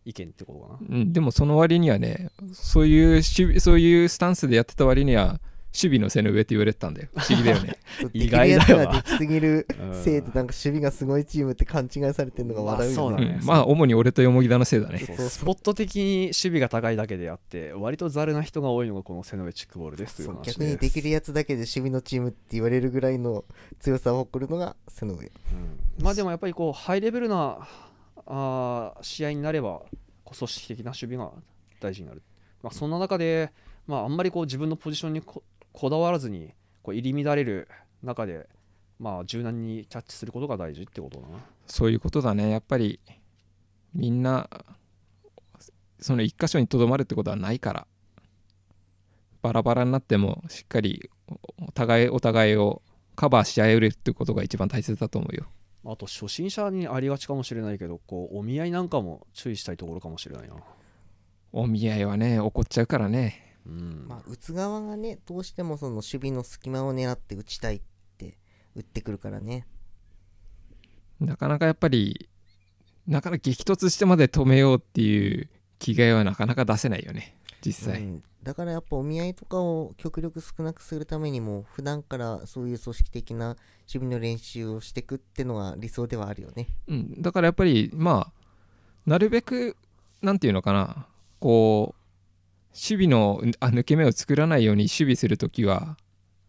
[0.04, 0.98] 意見ってことかな。
[0.98, 5.40] うん、でもその割にはねそういう守備そういうスタンスでやってた割には
[5.74, 7.08] 守備の背の上って言われてたんだよ。
[7.16, 7.76] 不思議だよね。
[8.14, 10.04] 意外だよなできすぎるうん。
[10.04, 12.96] せいでなんか守備がすごいチームって勘違いされてるのが笑うよね。
[12.96, 13.38] まあそうだね。
[13.40, 13.46] うん。
[13.46, 15.00] まあ主に俺とよもぎだのせいだね。
[15.00, 15.28] そうそう。
[15.28, 23.44] スポット的に守備が高いだけであって割とざるな人が多いのがこの背の上チックボールですというそう話逆にできるやつだけで守備のチームって言われるぐらいの
[23.80, 26.04] 強さを誇るのが背の上うん。
[26.04, 27.66] まあでもやっぱりこうハイレベルな
[28.26, 29.82] あ試合になれば
[30.24, 31.30] 組織的な守備が
[31.80, 32.22] 大事になる、
[32.62, 33.52] まあ、そんな中で、
[33.86, 35.42] まあ、あんまりこう自分のポジションにこ
[35.90, 37.68] だわらずにこう入り乱れる
[38.02, 38.48] 中で、
[38.98, 41.38] まあ、柔軟にキャッチすることが大事ってことだな。
[41.66, 42.50] そういうことだね。
[42.50, 43.00] やっぱり
[43.94, 44.48] みんな
[46.00, 47.86] その一箇所にとどまるってことはないから。
[49.42, 51.10] バラバラになってもしっかり
[51.58, 52.80] お互いお互いを
[53.14, 55.44] カバーし合えるってことが一番大切だと思うよ。
[55.86, 60.56] あと初心者にありがちかもしれないけどこうお見合いなんかも注意したいところかもしれないな。
[61.52, 63.56] お見合いはね怒っちゃうからね。
[63.66, 64.06] うん。
[64.08, 67.80] まあ打つ側がねどうしてもその守備の隙間を狙って打ちたいっ
[68.16, 68.38] て
[68.74, 69.66] 打ってくるからね。
[71.20, 72.28] なかなかやっぱり
[73.06, 86.68] なかなか激突してまで止めようっていう気概はなかなか出せないよね実際、うん、だからやっぱお見合いとかを極力少なくするためにも普段からそういう組織的な守備の練習をしていくってのが理想ではあるよね。
[86.88, 88.32] うん、だからやっぱりまあ
[89.06, 89.76] なるべく
[90.20, 91.06] なんていうのかな。
[91.40, 92.04] こう
[92.74, 95.96] 守備のあ抜け目を作らないように守備するときは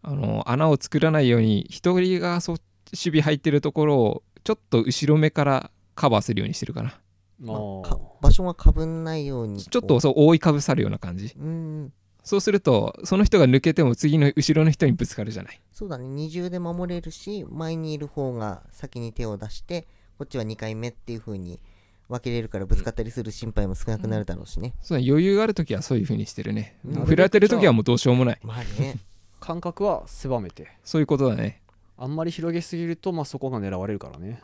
[0.02, 2.60] あの穴を作らないように一人がそ守
[2.92, 6.98] 備入ってるところをちょっと後ろ目からカバーするようにしてるかな
[7.38, 11.30] まあ場所がかぶんないようにちょっとそう覆いかぶさるような感じ。
[11.30, 11.92] こううん。
[12.22, 15.60] そうするとその人が抜けても次の後ろの人にぶつかるじゃない。
[15.72, 16.08] そうだね。
[16.08, 19.86] 二重で守れるし前にいる方が先に手を出して
[20.18, 21.60] こっちは2回目っていう風に
[22.08, 26.78] 分けれるからぶつかったりする心配も少なくなるだろうしね、そう余裕があるときはそういう風にしてるね。
[26.84, 27.04] うん。
[27.04, 28.40] 振られてるときはもうどうしようもない。
[28.42, 28.98] まあね。
[29.38, 30.68] 感覚は狭めて。
[30.82, 31.62] そういうことだね。
[31.98, 34.42] あんまり広げすぎると、まあ、そこが狙われるからね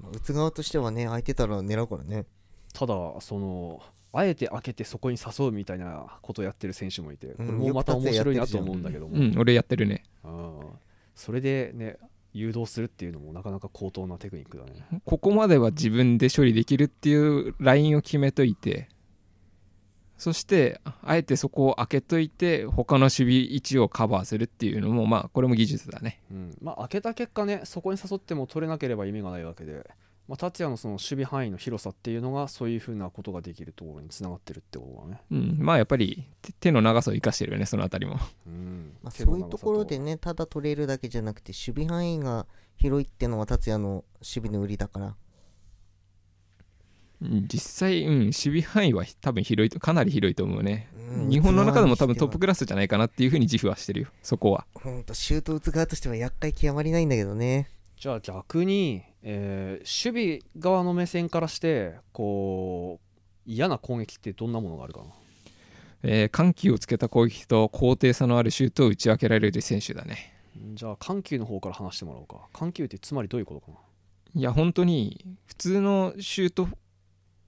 [0.00, 2.24] まあ打つ側としてはね空いてたら狙うからね。
[2.72, 3.80] ただその
[4.12, 10.02] あえて開けてそこに誘うみたいなことをやってる選手もいてこれうんもまた面白いなと思うんだけども、うん俺やってるね。
[10.24, 10.60] うん
[11.14, 11.98] それでね
[12.32, 14.86] 誘導するっていうのもなかなか高等なテクニックだね。
[15.04, 18.88] ここまでは自分で処理できるっていうラインを決めといて
[20.18, 26.20] そしてあえてそこを開けといて他の守備位置をカバーするっていうのもまあこれも技術だね。
[26.30, 29.88] うん、まあ開けた結果ねそこに誘っても取れなければ意味がないわけで、
[30.26, 35.58] まあ、達也のその守備範囲の広さっていうのがそういうふうなことができるところにつながってるってことだね、うん。
[35.60, 38.18] まあやっぱり手手の長さを生かしてるよねそのあたりも。
[38.46, 38.92] うん。
[39.02, 45.06] まあ、そういうところでねただ取れるだけじゃなくて守備範囲が広いってのは達也の守備の売りだから。
[45.06, 45.14] うん
[47.20, 54.66] 実際、うん、守備範囲は多分広いとかなり広いと思うね、うん日本の中でも多分トップ器クラスじゃないかなっていうふうに自負はしてるよそこは。
[54.74, 57.70] ほんとシュート打つ側としては厄介極まりないんだけどね。
[57.96, 65.06] じゃあ逆に、えー守備側の目線からしてこう嫌な攻撃ってどんなものがあるかな？
[66.02, 70.34] えー緩急をつけた攻撃と高低差のあるシュートを打ち分けられる選手だね。
[70.74, 72.48] じゃあ緩急の方から話してもらおうか。
[72.52, 73.78] 緩急ってつまりどういうことかな？
[74.34, 76.68] いや本当に普通のシュート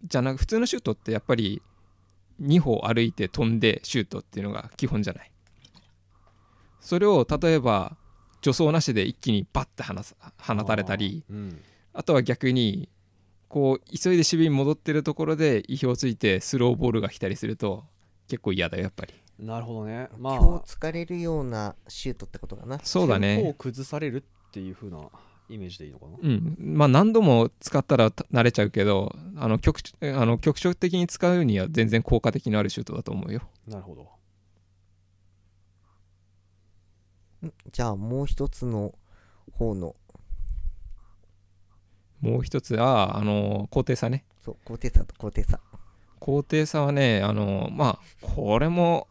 [0.04, 1.61] じゃなく普通のシュートってやっぱり
[2.42, 5.30] 2歩歩いて飛んでシュートっていうのが基本じゃない。
[6.80, 7.96] それを例えば
[8.42, 11.61] 助走なしで一気にバッて放たれたりあーうん。
[11.92, 12.88] あとは逆に
[13.48, 17.84] こう急いで守備に戻ってるところで意表をついてスローボールが来たりすると
[18.28, 19.14] 結構嫌だよやっぱり。
[19.38, 20.08] なるほどね。
[20.18, 22.78] ま今あ日疲れるようなシュートってことだな。
[22.82, 23.54] そうだね。
[23.58, 24.98] 崩されるっていう風な
[25.48, 26.18] イメージでいいのかな？
[26.20, 26.56] うん。
[26.58, 33.42] まあ何度も使ったらた慣れちゃうけどあの局あの局所的に使うには全然効果的のあるシュートだと思うよ。
[33.66, 34.02] なるほど。
[37.46, 38.94] んじゃあもう一つの
[39.52, 39.96] 方の。
[42.20, 44.24] もう一つああの高低差ね。
[44.44, 45.61] そう高低差と高低差。
[46.18, 49.06] 高低差はねあのまあこれも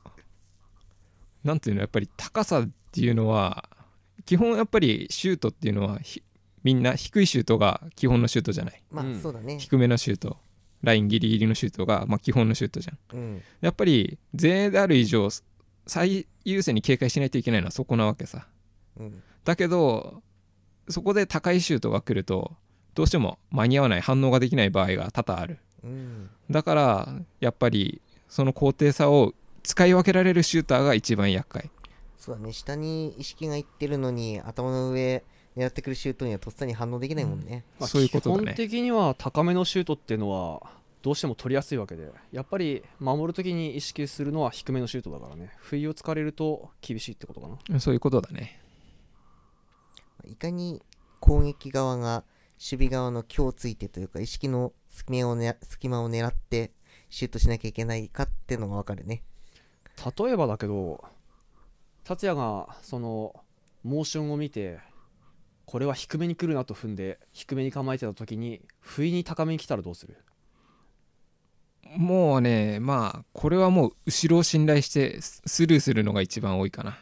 [1.44, 3.70] なんていうのやっぱり高さっていうのは
[4.26, 6.22] 基本やっぱりシュートっていうのはひ
[6.68, 8.84] みんな低いシュートが基本のシュートじゃない。
[8.92, 9.22] まあ、うん。
[9.22, 9.58] そうだね。
[9.58, 10.36] 低めのシュート。
[10.82, 13.18] ラインギリギリのシュートが、まあ、基本のシュートじゃん。
[13.18, 13.42] うん。
[13.62, 15.30] やっぱり前衛である以上
[15.86, 18.48] 最優先に警戒しないといけないのはそこなわけさ。
[19.00, 19.24] うん。
[19.46, 20.22] だけど
[20.90, 22.52] そこで高いシュートが来ると
[22.96, 25.60] どうしても間に合わない反応ができない場合が多々ある。
[25.86, 26.30] うん。
[26.52, 31.72] だからやっぱりその高低差を使い分けられるシューターが一番厄介。
[32.18, 32.52] そうだね。
[32.52, 35.24] 下に意識がいってるのに頭の上
[35.58, 38.44] 狙ってくるシュートにはとっさに反応できないもんね、まあそういうことだね。
[38.44, 40.62] 基本的には高めのシュートっていうのは
[41.02, 45.52] どうしても取りやすいわけでやっぱり守るときに意識するのは低めのシュートだからね。
[45.58, 47.80] 不意をつかれると厳しいってことかな。
[47.80, 48.62] そういうことだね。
[50.26, 50.82] いかに
[51.20, 52.24] 攻撃側が
[52.60, 56.72] 守備側の強ついてというか意識の隙間を,、ね、隙間を狙って
[57.10, 59.24] シュートしなきゃいけないかっていうのが分かるね。
[60.18, 61.04] 例えばだけど
[62.04, 63.36] 達也がその
[63.84, 64.80] モーションを見て
[65.68, 70.18] これは低めに来るなと踏んで低めに構えてた時に不意に高めに来たらどうする？
[71.98, 76.98] もうねまあこれはもう後ろを信頼してススルーするのが一番多いかな。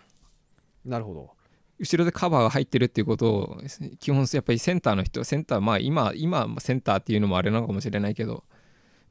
[0.84, 1.32] なるほど。
[1.78, 3.62] 後ろでカバーが入ってるっていうことを
[3.99, 8.45] 基本やっぱりセンターの人センターまあ今今センターっていうのもあれなのかもしれないけど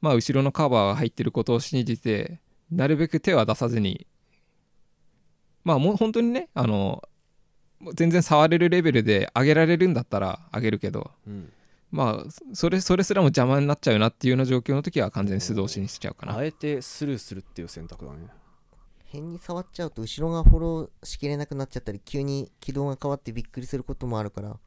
[0.01, 2.41] まあ後ろのカバーが入ってることを信じて
[2.71, 4.07] なるべく手は出さずに
[5.63, 7.03] まあもう本当にねあの
[7.93, 11.51] 全然触れるレベルで上げられるんだったら上げるけどうん。
[11.91, 16.37] まあそれそれすらも邪魔になっちゃうなっていうような状況の時は完全に素通しにしちゃうかな。
[16.37, 18.27] あえてスルーするっていう選択だね。
[19.05, 24.57] 変に触っちゃうと後ろがフォローしきれなくなっちゃったり急に軌道が変わってびっくりすることもあるから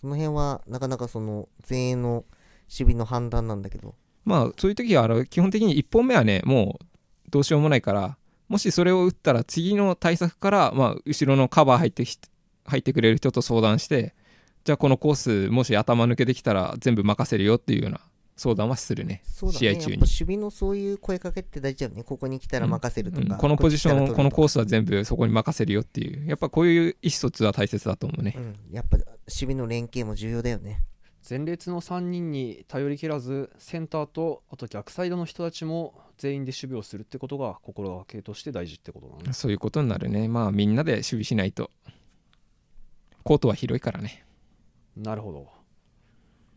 [0.00, 2.24] その辺はなかなかその前衛の
[2.70, 3.94] 守備の判断なんだけど。
[4.24, 6.86] まあそういう時はあの基本的に1本目はねもう
[7.30, 8.16] どうしようもないから
[8.48, 12.18] もしそれを打ったら次の対策から、まあ、後ろのカバー入ってき
[12.64, 14.14] 入ってくれる人と相談して
[14.64, 18.00] じゃあこのコースもし頭抜けてきたら全部任せるよっていうような
[18.40, 19.22] 相談はするね。
[19.22, 19.96] ねやっぱ試合中に。
[19.98, 22.04] 守備のそういう声かけって大事だよね。
[22.04, 23.38] ここに来たら任せるとか、うん。
[23.38, 26.26] このポジションこのコーースは全部そこに任せるよっていう。
[26.26, 28.34] やっぱこういう意思疎通は大切だと思うね。
[28.38, 30.82] うん、やっぱ守備の連携も重要だよね。
[31.28, 39.26] 前列の3人に頼り切らずセンターとあと逆サイドの人たちも全員で守備をするってことが心がけとして大事ってことだ。
[39.26, 40.28] ねそういうことになるね。
[40.28, 41.70] まあみんなで守備しないと
[43.24, 44.24] コートは広いからね。
[44.96, 45.48] なるほど。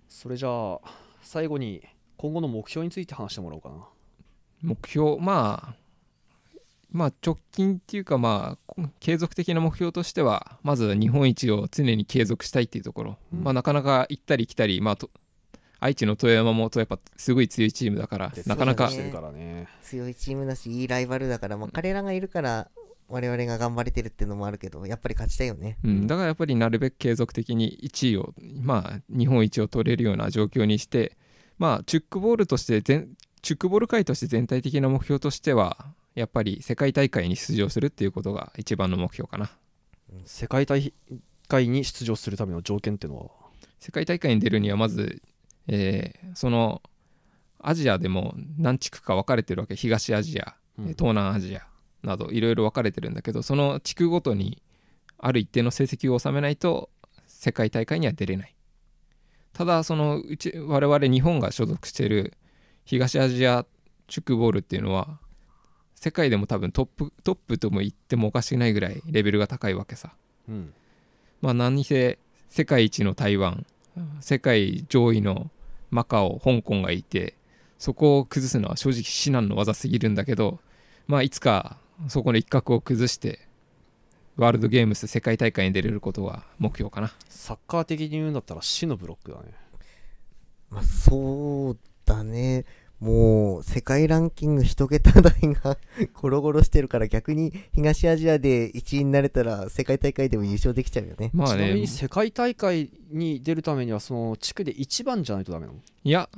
[0.08, 0.80] それじゃあ
[1.22, 1.82] 最後に
[2.18, 3.88] 今後の目標について話してもらおうかな。
[4.62, 5.76] 目標まあ
[6.90, 13.44] まあ直近っていうかまあこ継続的な目標としてはまず日本一を常に継続したいっていうところ、うん。
[13.44, 15.10] まあなかなか行ったり来たりまあと
[15.80, 18.88] 愛知の富山もとやっぱすごい強いチームだからでなかなか。
[19.82, 22.70] 強いチームだしいいライバルだから、まあ、彼らがいるから
[23.08, 25.78] 我々が頑張れてるっていうのもあるけどやっぱり勝ちたいよね。
[25.84, 31.18] うん、だからやっぱりなるべく継続的に1位をまあ日本一を取れるような状況にして
[31.58, 33.10] まあチュックボールとして全
[33.42, 39.52] チュックボール界として全体的な目標としてはやっぱり世界大会に出場するっていうことが一番の目標かな。
[40.26, 40.94] 世界大
[41.48, 43.30] 会に出場するための条件っていうのは？
[43.80, 45.22] 世界大会に出るにはまず、
[45.68, 46.82] えーその
[47.66, 49.76] アジアでも何地区か分かれてるわけ。
[49.78, 50.86] 東アジア、うん。
[50.90, 51.66] 東南アジア
[52.04, 54.62] などいろいろ分かれてるんだけどその地区ごとに
[55.18, 56.90] ある一定の成績を収めないと
[57.28, 58.56] 世界大会には出れない。
[59.54, 62.34] ただそのうち我々日本が所属している
[62.86, 63.66] 東アジア
[64.08, 65.20] チュックボールっていうのは
[65.96, 70.14] 世界でも多分トップトップとも言ってもおかしくないぐらいレベルが高いわけさ。
[70.50, 70.74] うん。
[71.42, 72.18] まあ何にせ
[72.50, 73.66] 世界一の台湾
[74.20, 75.50] 世界上位の
[75.92, 77.36] マカオ香港がいて
[77.78, 80.60] そこを崩すのは正直至難の技すぎるんだけど
[81.08, 83.40] まあいつかそこの一角を崩して
[84.36, 87.14] ワールドゲームス世界大会に出れることが目標かな。
[87.30, 89.54] サッカー的に言うんだったら死のブロックだね。
[90.70, 92.66] まあそうだね。
[93.00, 95.78] もう世界ランキング一桁台が
[96.16, 101.30] ゴロゴロしてるから逆に東アジアで1位になれたら世界大会でも優勝できちゃうよね。
[101.34, 105.80] まあちなみねに世界大会に出るためにはその地区で1番じゃないとダメなの？
[106.04, 106.30] いや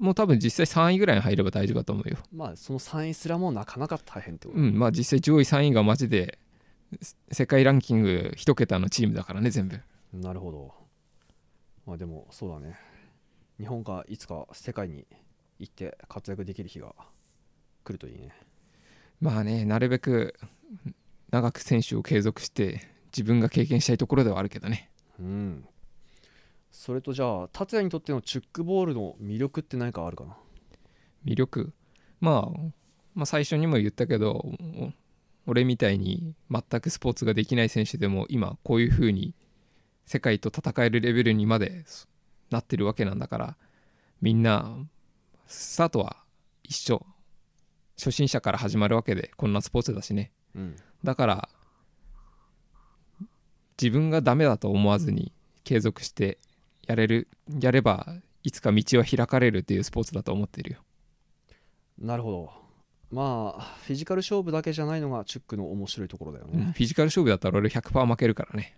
[0.00, 2.16] もう多分実際3位ぐらいに入れば大丈夫だと思うよ。
[2.32, 6.38] まあその3位すらもなかなか大変ってこと、うんまあ実際上位3位がマジで
[7.30, 9.78] 世界ランキング一桁のチームだからね全部。
[10.14, 10.74] なるほど。
[11.86, 12.78] まあでもそうだね。
[13.58, 15.06] 日本がいつか世界に
[15.58, 16.94] 行って活躍できる日が
[17.84, 18.30] 来るといいね。
[19.20, 20.34] まあねなるべく
[21.30, 24.90] 長く選手を継続して自分が経験したいところではあるけどね。
[25.20, 25.68] うん
[26.70, 30.36] それとじゃあ達也にとってのチュックボールの魅力って何かあるかな？
[31.24, 31.72] 魅力、
[32.20, 32.58] まあ、
[33.14, 34.92] まあ最初にも言ったけどお
[35.46, 39.34] 俺みたいに全くスポーツができない選手でも今こういう風に
[40.06, 41.84] 世界と戦えるレベルにまで
[42.50, 43.56] なってるわけなんだから
[44.20, 44.76] みんな
[45.46, 46.16] スタートは
[46.62, 47.04] 一緒。
[47.98, 50.32] 初心者から始まるわけでこんなスポーツだしね。
[50.54, 50.76] うん。
[51.04, 51.48] だから
[53.80, 55.32] 自分がダメだと思わずに
[55.64, 56.38] 継続して
[56.86, 57.28] やれる
[57.60, 58.06] やれば
[58.42, 60.78] いつか道は開かれるっていうスポーツだと思ってるよ。
[61.98, 62.50] なるほど。
[63.10, 68.76] まあフィジカル勝負だけじゃないのがチュックの面白いところだよね、フィジカル勝負だったら俺100%負けるからね。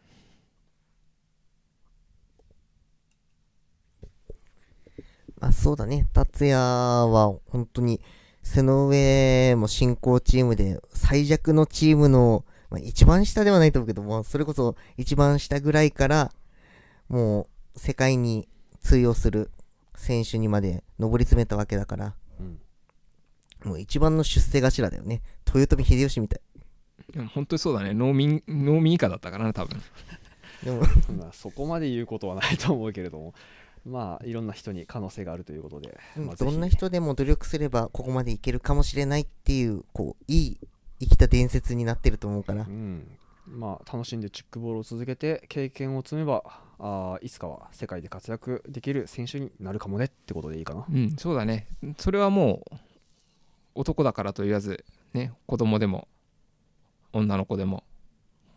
[5.38, 6.06] まあそうだね。
[6.12, 8.00] 達也は本当に
[8.42, 16.32] 背の上も進行チームで最弱のチームの、まあ、一番下ではないと思うけども、それこそ一番下ぐらいから
[17.08, 18.48] もう世界に
[18.80, 19.50] 通用する
[19.94, 22.58] 選手にまで上り詰めたわけだから、うん
[23.64, 25.22] もう一番の出世頭だよね。
[25.46, 26.40] 豊臣秀吉みたい。
[27.12, 29.80] でも本当にそうだね農民農民以下だったからな多分
[30.64, 30.82] でも、
[31.18, 33.34] まあそこまで言うことはないと思うけれども
[33.84, 40.58] まあいろんな人に可能性があるということで、まあ、どんな人でも努力すればここまでいけるかもしれないっていう、こう、いい
[41.00, 42.64] 生きた伝説になってると思うからう。
[42.70, 46.44] んまあ楽しんでチュックボールを続けて経験を積めば
[46.84, 50.84] あーいつかは世界で活躍できる選手になるかもねってことでいいかな。
[50.92, 51.68] うんそうだね。
[51.96, 52.76] それはもう
[53.76, 56.08] 男だからと言わずね子供でも
[57.12, 57.84] 女の子でも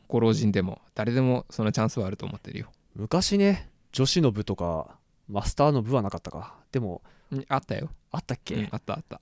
[0.08, 2.72] ご老人でも誰でもそのチャンスはあると思ってるよ。
[2.96, 4.98] 昔ね女子の部とか
[5.30, 6.56] マスターの部はなかったか。
[6.72, 9.22] でもうんあったよ、あったっけ、うんあったあった。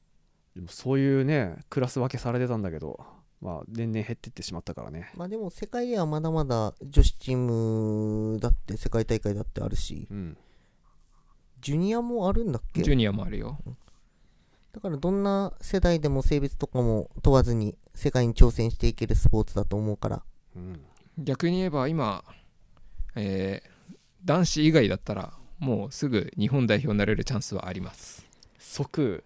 [0.56, 3.06] でもそういうねクラス分けされてたんだけど
[3.44, 5.12] まあ年々減ってってしまったからね。
[5.16, 10.38] まあでも世界ではまだまだ女子チームだって世界大会だってあるし、うん。
[11.60, 12.82] ジュニアもあるんだっけ？
[12.82, 13.60] ジュニアもあるよ。
[14.72, 20.24] だからどんな世代でも性別とかも問わずに世界に挑戦していけるスポーツだと思うから。
[20.56, 20.80] うん。
[21.18, 22.24] 逆に言えば今、
[23.16, 23.74] えー
[24.26, 28.26] 男子以外だったらもうすぐ日本代表になれるチャンスはあります。
[28.58, 29.22] 即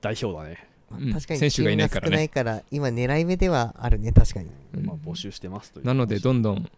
[0.00, 0.68] 代表だね、
[1.12, 2.28] 確かに選手がいないからね。
[2.28, 4.50] から今狙い目ではあるね、確かに。
[4.74, 4.86] うん。
[4.86, 6.70] まあ、募集してますというなのでどんどん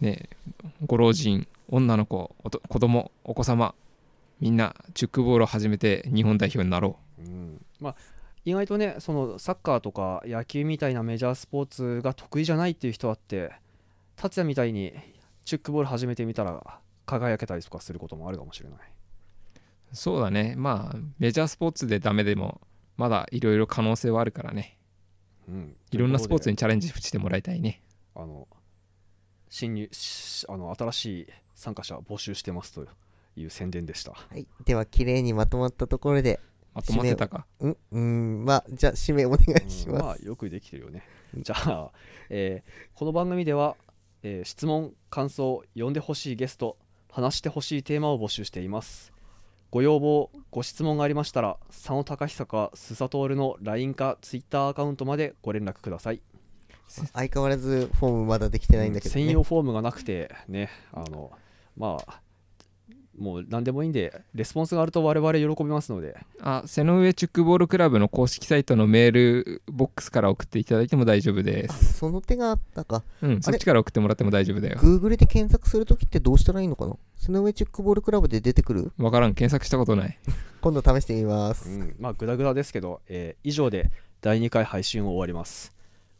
[0.00, 0.28] ね
[0.86, 3.74] ご老人女の子おと子供お子様
[4.40, 7.22] みんなチュックボールを始めて日本代表になろう。
[7.28, 7.64] ん。
[7.80, 7.94] まあ
[8.44, 13.52] 意外とねそのサッカーとか野球みたいなメジャースポーツが得意じゃないっていう人だって
[14.14, 14.92] 達也みたいに
[15.44, 18.78] チュックボール始めてみたら輝けたりとかすることもあるかもしれない。
[18.78, 20.54] うそうだね。
[20.56, 22.60] まあメジャースポーツでダメでも
[22.96, 24.78] まだいろいろ可能性はあるからね。
[25.48, 27.82] うん、いろんなスポーツににチャレンジしてもらいたいね。
[28.14, 28.48] あの
[29.48, 32.86] 新入しあの新しい参加者募集してますと
[33.36, 34.12] いう宣伝でした。
[34.12, 36.40] はい、では綺麗にまとまったところで
[36.74, 37.46] まとまってたか。
[37.60, 38.44] うんうん。
[38.44, 39.92] まあじゃあ締めお願いしうん。
[39.92, 41.04] ます、まあよくできてるよね。
[41.36, 41.92] じゃあ、
[42.30, 43.76] えーこの番組では、
[44.22, 46.76] えー質問感想呼んでほしいゲスト
[47.10, 49.12] 話してほしいテーマを募集しています
[49.76, 56.22] ご要望ご質問がありましたら佐野隆久か須佐徹の LINE か Twitter アカウントまでご連絡ください。
[57.12, 59.20] 相変わらずフォームまだできてないんだけど、ね。
[59.20, 61.30] 専用フォームがなくてねあの
[61.76, 62.22] まあ
[63.18, 66.16] もう何でもいいんでレスポンスがあると我々喜びますので。
[66.40, 73.02] あ瀬の上チュックボールクラブの公式サイトのメールボックスから送っていただいても大丈夫であすその手があったか。
[73.22, 74.78] うんそっちから送ってもらっても大丈夫だよ。
[74.78, 76.96] Google で検索するときってどうしたらいいのかな？
[77.16, 78.92] 背の上チェックボールクラブで出てくる？
[78.98, 79.34] わからん。
[79.34, 80.18] 検索したことない。
[80.60, 83.90] 今度試してみます、うん、まあグダグダですけど、えー以上で
[84.20, 85.72] 第2回配信を終わります。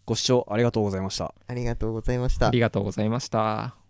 [0.04, 1.34] ご視聴ありがとうございました。
[1.48, 2.46] ありがとうございました。
[2.46, 3.85] ありがとうございました